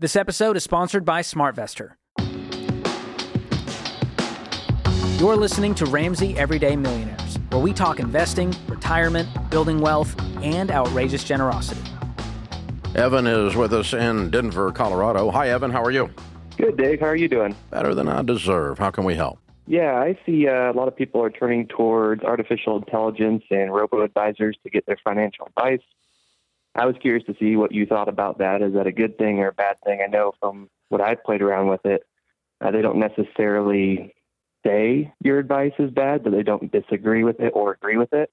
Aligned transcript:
This 0.00 0.14
episode 0.14 0.56
is 0.56 0.62
sponsored 0.62 1.04
by 1.04 1.22
SmartVestor. 1.22 1.94
You're 5.18 5.34
listening 5.34 5.74
to 5.74 5.86
Ramsey 5.86 6.38
Everyday 6.38 6.76
Millionaires, 6.76 7.40
where 7.50 7.60
we 7.60 7.72
talk 7.72 7.98
investing, 7.98 8.54
retirement, 8.68 9.28
building 9.50 9.80
wealth, 9.80 10.14
and 10.40 10.70
outrageous 10.70 11.24
generosity. 11.24 11.80
Evan 12.94 13.26
is 13.26 13.56
with 13.56 13.74
us 13.74 13.92
in 13.92 14.30
Denver, 14.30 14.70
Colorado. 14.70 15.32
Hi, 15.32 15.48
Evan. 15.48 15.72
How 15.72 15.82
are 15.82 15.90
you? 15.90 16.08
Good, 16.56 16.76
Dave. 16.76 17.00
How 17.00 17.06
are 17.06 17.16
you 17.16 17.26
doing? 17.26 17.56
Better 17.72 17.92
than 17.92 18.08
I 18.08 18.22
deserve. 18.22 18.78
How 18.78 18.92
can 18.92 19.02
we 19.02 19.16
help? 19.16 19.40
Yeah, 19.66 19.94
I 19.96 20.16
see 20.24 20.46
uh, 20.46 20.70
a 20.70 20.74
lot 20.74 20.86
of 20.86 20.94
people 20.94 21.20
are 21.24 21.30
turning 21.30 21.66
towards 21.66 22.22
artificial 22.22 22.76
intelligence 22.76 23.42
and 23.50 23.74
robo 23.74 24.02
advisors 24.02 24.56
to 24.62 24.70
get 24.70 24.86
their 24.86 24.98
financial 25.02 25.46
advice. 25.46 25.82
I 26.74 26.86
was 26.86 26.96
curious 27.00 27.24
to 27.26 27.34
see 27.40 27.56
what 27.56 27.72
you 27.72 27.86
thought 27.86 28.08
about 28.08 28.38
that. 28.38 28.62
Is 28.62 28.74
that 28.74 28.86
a 28.86 28.92
good 28.92 29.18
thing 29.18 29.40
or 29.40 29.48
a 29.48 29.52
bad 29.52 29.76
thing? 29.84 30.00
I 30.02 30.06
know 30.06 30.32
from 30.40 30.68
what 30.88 31.00
I've 31.00 31.24
played 31.24 31.42
around 31.42 31.68
with 31.68 31.84
it, 31.84 32.04
uh, 32.60 32.70
they 32.70 32.82
don't 32.82 32.98
necessarily 32.98 34.14
say 34.64 35.12
your 35.22 35.38
advice 35.38 35.72
is 35.78 35.90
bad, 35.90 36.24
but 36.24 36.32
they 36.32 36.42
don't 36.42 36.70
disagree 36.70 37.24
with 37.24 37.40
it 37.40 37.52
or 37.54 37.72
agree 37.72 37.96
with 37.96 38.12
it. 38.12 38.30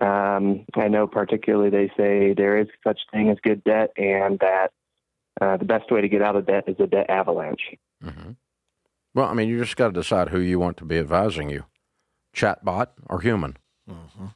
Um, 0.00 0.64
I 0.74 0.88
know 0.88 1.06
particularly 1.06 1.70
they 1.70 1.90
say 1.96 2.32
there 2.32 2.58
is 2.58 2.68
such 2.84 3.00
thing 3.12 3.30
as 3.30 3.38
good 3.42 3.64
debt, 3.64 3.90
and 3.96 4.38
that 4.38 4.70
uh, 5.40 5.56
the 5.56 5.64
best 5.64 5.90
way 5.90 6.00
to 6.00 6.08
get 6.08 6.22
out 6.22 6.36
of 6.36 6.46
debt 6.46 6.64
is 6.68 6.76
a 6.78 6.86
debt 6.86 7.10
avalanche. 7.10 7.74
Mm-hmm. 8.04 8.32
Well, 9.14 9.28
I 9.28 9.34
mean, 9.34 9.48
you 9.48 9.58
just 9.58 9.76
got 9.76 9.88
to 9.88 9.92
decide 9.92 10.28
who 10.28 10.38
you 10.38 10.60
want 10.60 10.76
to 10.76 10.84
be 10.84 10.98
advising 10.98 11.50
you, 11.50 11.64
chatbot 12.34 12.88
or 13.08 13.20
human. 13.20 13.56
Mm-hmm. 13.90 14.26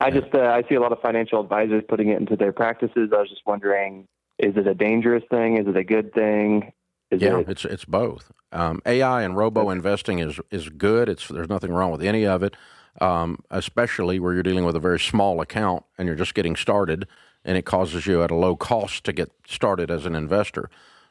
I 0.00 0.10
just 0.10 0.32
uh, 0.34 0.38
I 0.38 0.62
see 0.68 0.74
a 0.74 0.80
lot 0.80 0.92
of 0.92 1.00
financial 1.00 1.40
advisors 1.40 1.82
putting 1.88 2.08
it 2.08 2.18
into 2.18 2.36
their 2.36 2.52
practices. 2.52 3.10
I 3.12 3.20
was 3.20 3.28
just 3.28 3.42
wondering, 3.46 4.06
is 4.38 4.56
it 4.56 4.66
a 4.66 4.74
dangerous 4.74 5.24
thing? 5.30 5.58
Is 5.58 5.66
it 5.66 5.76
a 5.76 5.84
good 5.84 6.12
thing? 6.12 6.72
Is 7.10 7.20
yeah, 7.20 7.38
it... 7.38 7.48
it's 7.48 7.64
it's 7.64 7.84
both. 7.84 8.30
Um, 8.52 8.80
AI 8.86 9.22
and 9.22 9.36
robo 9.36 9.70
investing 9.70 10.20
is 10.20 10.38
is 10.50 10.68
good. 10.68 11.08
It's 11.08 11.26
there's 11.28 11.48
nothing 11.48 11.72
wrong 11.72 11.90
with 11.90 12.02
any 12.02 12.26
of 12.26 12.42
it, 12.42 12.54
um, 13.00 13.40
especially 13.50 14.20
where 14.20 14.34
you're 14.34 14.42
dealing 14.42 14.64
with 14.64 14.76
a 14.76 14.80
very 14.80 15.00
small 15.00 15.40
account 15.40 15.84
and 15.96 16.06
you're 16.06 16.16
just 16.16 16.34
getting 16.34 16.54
started, 16.54 17.08
and 17.44 17.56
it 17.56 17.64
causes 17.64 18.06
you 18.06 18.22
at 18.22 18.30
a 18.30 18.36
low 18.36 18.54
cost 18.54 19.04
to 19.04 19.12
get 19.12 19.32
started 19.46 19.90
as 19.90 20.06
an 20.06 20.14
investor. 20.14 20.70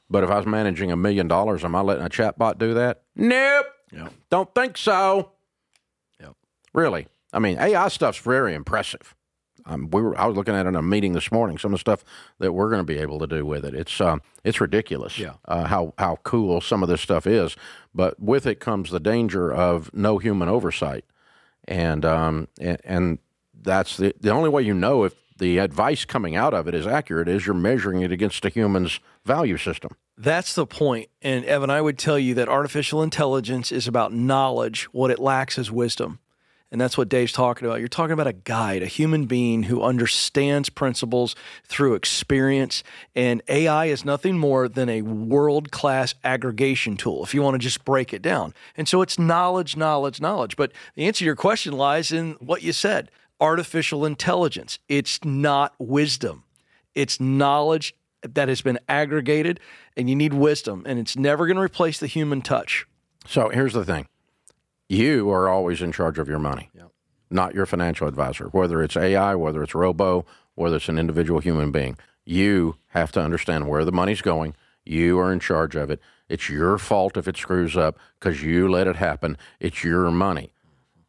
But 0.09 0.23
if 0.23 0.29
I 0.29 0.37
was 0.37 0.45
managing 0.45 0.91
a 0.91 0.95
million 0.95 1.27
dollars, 1.27 1.65
am 1.65 1.75
I 1.75 1.81
letting 1.81 2.05
a 2.05 2.09
chatbot 2.09 2.57
do 2.57 2.73
that? 2.75 3.01
Nope. 3.15 3.65
Yep. 3.91 4.13
Don't 4.29 4.55
think 4.55 4.77
so. 4.77 5.31
Yep. 6.21 6.35
Really. 6.73 7.07
I 7.33 7.39
mean, 7.39 7.57
AI 7.57 7.87
stuff's 7.89 8.19
very 8.19 8.53
impressive. 8.53 9.15
Um, 9.65 9.89
we 9.91 10.01
were, 10.01 10.17
I 10.17 10.25
was 10.25 10.35
looking 10.35 10.55
at 10.55 10.65
it 10.65 10.69
in 10.69 10.75
a 10.75 10.81
meeting 10.81 11.13
this 11.13 11.31
morning. 11.31 11.57
Some 11.57 11.73
of 11.73 11.79
the 11.79 11.81
stuff 11.81 12.03
that 12.39 12.53
we're 12.53 12.69
going 12.69 12.79
to 12.79 12.85
be 12.85 12.97
able 12.99 13.19
to 13.19 13.27
do 13.27 13.45
with 13.45 13.65
it, 13.65 13.73
it's 13.73 13.99
um, 13.99 14.21
it's 14.43 14.61
ridiculous. 14.61 15.19
Yeah. 15.19 15.33
Uh, 15.45 15.65
how 15.65 15.93
how 15.97 16.17
cool 16.23 16.61
some 16.61 16.83
of 16.83 16.89
this 16.89 17.01
stuff 17.01 17.27
is, 17.27 17.55
but 17.93 18.19
with 18.19 18.45
it 18.45 18.59
comes 18.59 18.91
the 18.91 18.99
danger 18.99 19.51
of 19.51 19.93
no 19.93 20.19
human 20.19 20.47
oversight, 20.47 21.03
and 21.67 22.05
um, 22.05 22.47
and, 22.59 22.79
and 22.85 23.19
that's 23.61 23.97
the 23.97 24.13
the 24.19 24.29
only 24.29 24.49
way 24.49 24.61
you 24.61 24.73
know 24.73 25.03
if 25.03 25.15
the 25.37 25.57
advice 25.57 26.05
coming 26.05 26.35
out 26.35 26.53
of 26.53 26.67
it 26.67 26.73
is 26.73 26.87
accurate 26.87 27.27
is 27.27 27.45
you're 27.45 27.53
measuring 27.53 28.01
it 28.01 28.11
against 28.11 28.45
a 28.45 28.49
human's 28.49 28.99
value 29.25 29.57
system. 29.57 29.95
That's 30.17 30.55
the 30.55 30.65
point. 30.65 31.09
And 31.21 31.45
Evan, 31.45 31.69
I 31.69 31.81
would 31.81 31.99
tell 31.99 32.17
you 32.17 32.33
that 32.35 32.49
artificial 32.49 33.03
intelligence 33.03 33.71
is 33.71 33.87
about 33.87 34.13
knowledge. 34.13 34.85
What 34.85 35.11
it 35.11 35.19
lacks 35.19 35.59
is 35.59 35.71
wisdom. 35.71 36.19
And 36.71 36.81
that's 36.81 36.97
what 36.97 37.07
Dave's 37.07 37.31
talking 37.31 37.65
about. 37.65 37.79
You're 37.79 37.87
talking 37.87 38.11
about 38.11 38.27
a 38.27 38.33
guide, 38.33 38.83
a 38.83 38.87
human 38.87 39.25
being 39.25 39.63
who 39.63 39.81
understands 39.81 40.69
principles 40.69 41.33
through 41.65 41.95
experience. 41.95 42.83
And 43.15 43.41
AI 43.47 43.85
is 43.85 44.03
nothing 44.03 44.37
more 44.37 44.67
than 44.67 44.89
a 44.89 45.01
world 45.01 45.71
class 45.71 46.13
aggregation 46.25 46.97
tool, 46.97 47.23
if 47.23 47.33
you 47.33 47.41
want 47.41 47.55
to 47.55 47.59
just 47.59 47.85
break 47.85 48.13
it 48.13 48.21
down. 48.21 48.53
And 48.75 48.87
so 48.87 49.01
it's 49.01 49.17
knowledge, 49.17 49.77
knowledge, 49.77 50.19
knowledge. 50.19 50.57
But 50.57 50.73
the 50.95 51.05
answer 51.05 51.19
to 51.19 51.25
your 51.25 51.37
question 51.37 51.71
lies 51.73 52.11
in 52.11 52.33
what 52.39 52.63
you 52.63 52.73
said 52.73 53.11
artificial 53.39 54.03
intelligence. 54.03 54.79
It's 54.89 55.23
not 55.23 55.73
wisdom, 55.79 56.43
it's 56.95 57.19
knowledge 57.19 57.95
that 58.23 58.49
has 58.49 58.61
been 58.61 58.79
aggregated, 58.89 59.59
and 59.95 60.09
you 60.09 60.15
need 60.15 60.33
wisdom. 60.33 60.83
And 60.85 60.99
it's 60.99 61.15
never 61.15 61.45
going 61.45 61.55
to 61.55 61.61
replace 61.61 61.99
the 61.99 62.07
human 62.07 62.41
touch. 62.41 62.85
So 63.25 63.49
here's 63.49 63.73
the 63.73 63.85
thing 63.85 64.07
you 64.89 65.29
are 65.29 65.49
always 65.49 65.81
in 65.81 65.91
charge 65.91 66.17
of 66.19 66.27
your 66.27 66.39
money, 66.39 66.69
yep. 66.73 66.91
not 67.29 67.53
your 67.53 67.65
financial 67.65 68.07
advisor, 68.07 68.45
whether 68.47 68.81
it's 68.81 68.95
AI, 68.95 69.35
whether 69.35 69.61
it's 69.63 69.75
robo, 69.75 70.25
whether 70.55 70.77
it's 70.77 70.89
an 70.89 70.97
individual 70.97 71.39
human 71.39 71.71
being. 71.71 71.97
You 72.25 72.75
have 72.87 73.11
to 73.13 73.21
understand 73.21 73.67
where 73.67 73.85
the 73.85 73.91
money's 73.91 74.21
going. 74.21 74.55
You 74.85 75.19
are 75.19 75.31
in 75.31 75.39
charge 75.39 75.75
of 75.75 75.89
it. 75.89 76.01
It's 76.29 76.49
your 76.49 76.77
fault 76.77 77.17
if 77.17 77.27
it 77.27 77.37
screws 77.37 77.77
up 77.77 77.97
because 78.19 78.43
you 78.43 78.69
let 78.69 78.87
it 78.87 78.97
happen. 78.97 79.37
It's 79.59 79.83
your 79.83 80.11
money. 80.11 80.51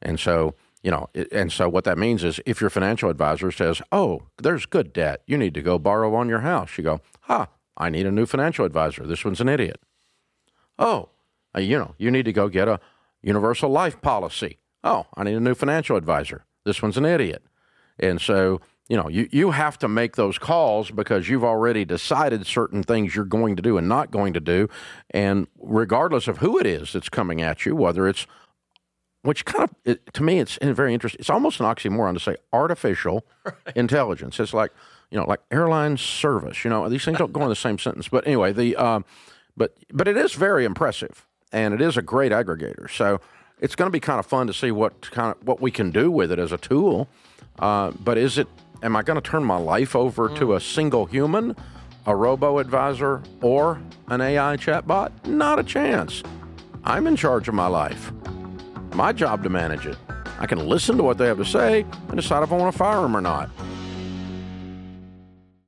And 0.01 0.21
so, 0.21 0.55
you 0.83 0.91
know, 0.91 1.09
and 1.33 1.51
so 1.51 1.69
what 1.69 1.85
that 1.85 1.99
means 1.99 2.23
is 2.23 2.41
if 2.47 2.61
your 2.61 2.71
financial 2.71 3.11
advisor 3.11 3.51
says, 3.51 3.83
oh, 3.91 4.23
there's 4.41 4.67
good 4.67 4.93
debt, 4.93 5.23
you 5.27 5.37
need 5.37 5.55
to 5.55 5.63
go 5.63 5.79
borrow 5.79 6.15
on 6.15 6.29
your 6.29 6.41
house, 6.41 6.79
you 6.79 6.85
go, 6.85 7.01
huh, 7.23 7.47
I 7.77 7.91
need 7.91 8.07
a 8.07 8.13
new 8.13 8.27
financial 8.27 8.65
advisor. 8.65 9.07
This 9.07 9.25
one's 9.25 9.41
an 9.41 9.49
idiot. 9.49 9.81
Oh, 10.79 11.09
uh, 11.57 11.61
you 11.61 11.79
know, 11.79 11.95
you 11.99 12.11
need 12.11 12.25
to 12.25 12.33
go 12.33 12.49
get 12.49 12.69
a 12.69 12.81
universal 13.23 13.71
life 13.71 14.01
policy. 14.01 14.59
Oh, 14.85 15.07
I 15.15 15.25
need 15.25 15.35
a 15.35 15.41
new 15.41 15.55
financial 15.55 15.97
advisor. 15.97 16.45
This 16.65 16.83
one's 16.83 16.97
an 16.97 17.05
idiot. 17.05 17.43
And 17.99 18.21
so, 18.21 18.61
you 18.89 18.97
know, 18.97 19.09
you, 19.09 19.29
you 19.31 19.51
have 19.51 19.79
to 19.79 19.89
make 19.89 20.17
those 20.17 20.39
calls 20.39 20.91
because 20.91 21.29
you've 21.29 21.45
already 21.45 21.85
decided 21.85 22.47
certain 22.47 22.83
things 22.83 23.15
you're 23.15 23.25
going 23.25 23.57
to 23.57 23.63
do 23.63 23.77
and 23.77 23.89
not 23.89 24.11
going 24.11 24.33
to 24.35 24.41
do. 24.41 24.69
And 25.11 25.47
regardless 25.59 26.29
of 26.29 26.39
who 26.39 26.59
it 26.59 26.67
is 26.67 26.93
that's 26.93 27.09
coming 27.09 27.43
at 27.43 27.67
you, 27.67 27.77
whether 27.77 28.09
it's, 28.09 28.27
which 29.23 29.45
kind 29.45 29.65
of, 29.65 29.75
it, 29.85 30.15
to 30.15 30.23
me, 30.23 30.39
it's 30.39 30.59
very 30.63 30.95
interesting. 30.95 31.19
It's 31.19 31.29
almost 31.29 31.61
an 31.61 31.67
oxymoron 31.67 32.15
to 32.15 32.21
say 32.21 32.37
artificial 32.53 33.27
right. 33.45 33.55
intelligence. 33.75 34.41
It's 34.41 34.55
like, 34.55 34.71
you 35.11 35.19
know, 35.19 35.27
like 35.27 35.41
airline 35.51 35.97
service. 35.97 36.65
You 36.65 36.71
know, 36.71 36.89
these 36.89 37.05
things 37.05 37.19
don't 37.19 37.33
go 37.33 37.43
in 37.43 37.49
the 37.49 37.57
same 37.57 37.79
sentence. 37.79 38.09
But 38.09 38.27
anyway, 38.27 38.53
the, 38.53 38.77
um, 38.77 39.05
but, 39.57 39.77
but 39.93 40.09
it 40.09 40.17
is 40.17 40.35
very 40.35 40.65
impressive 40.65 41.27
and 41.53 41.75
it 41.75 41.81
is 41.81 41.97
a 41.97 42.03
great 42.03 42.33
aggregator. 42.33 42.91
So 42.91 43.21
it's 43.61 43.75
going 43.75 43.87
to 43.87 43.93
be 43.93 44.01
kind 44.01 44.19
of 44.19 44.27
fun 44.27 44.47
to 44.47 44.55
see 44.55 44.71
what 44.71 45.11
kind 45.11 45.35
of 45.35 45.47
what 45.47 45.61
we 45.61 45.71
can 45.71 45.91
do 45.91 46.11
with 46.11 46.31
it 46.33 46.39
as 46.39 46.53
a 46.53 46.59
tool. 46.59 47.09
Uh, 47.59 47.91
but 47.93 48.19
is 48.19 48.39
it? 48.39 48.49
Am 48.83 48.95
I 48.95 49.03
going 49.03 49.21
to 49.21 49.31
turn 49.31 49.43
my 49.43 49.57
life 49.57 49.97
over 49.97 50.29
to 50.37 50.55
a 50.55 50.61
single 50.61 51.05
human, 51.07 51.57
a 52.07 52.15
robo 52.15 52.59
advisor, 52.59 53.23
or 53.43 53.81
an 54.07 54.21
AI 54.21 54.57
chatbot? 54.57 55.11
Not 55.27 55.59
a 55.59 55.65
chance. 55.65 56.23
I'm 56.85 57.09
in 57.09 57.17
charge 57.17 57.49
of 57.49 57.55
my 57.55 57.67
life. 57.67 58.13
My 58.95 59.13
job 59.13 59.43
to 59.43 59.51
manage 59.51 59.85
it. 59.85 59.97
I 60.39 60.47
can 60.47 60.69
listen 60.69 60.97
to 60.97 61.03
what 61.03 61.19
they 61.19 61.27
have 61.27 61.39
to 61.39 61.45
say 61.45 61.85
and 62.09 62.17
decide 62.17 62.45
if 62.45 62.53
I 62.53 62.57
want 62.57 62.73
to 62.73 62.79
fire 62.79 63.03
them 63.03 63.17
or 63.17 63.21
not. 63.21 63.51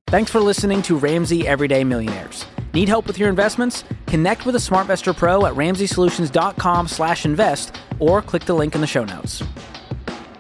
Thanks 0.07 0.31
for 0.31 0.41
listening 0.41 0.83
to 0.83 0.97
Ramsey 0.97 1.47
Everyday 1.47 1.85
Millionaires. 1.85 2.47
Need 2.73 2.89
help 2.89 3.07
with 3.07 3.19
your 3.19 3.29
investments? 3.29 3.85
Connect 4.07 4.47
with 4.47 4.55
a 4.55 4.59
SmartVestor 4.59 5.17
Pro 5.17 5.47
at 5.47 5.55
ramseysolutions.com 5.55 6.89
slash 6.89 7.25
invest 7.25 7.77
or 7.99 8.23
click 8.23 8.45
the 8.45 8.55
link 8.55 8.75
in 8.75 8.81
the 8.81 8.87
show 8.87 9.05
notes. 9.05 9.43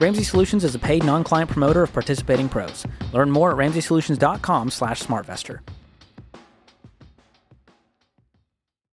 Ramsey 0.00 0.24
Solutions 0.24 0.64
is 0.64 0.74
a 0.74 0.78
paid 0.78 1.04
non-client 1.04 1.50
promoter 1.50 1.82
of 1.82 1.92
participating 1.92 2.48
pros. 2.48 2.86
Learn 3.12 3.30
more 3.30 3.50
at 3.50 3.58
ramseysolutions.com 3.58 4.70
slash 4.70 5.02
smartvestor. 5.02 5.60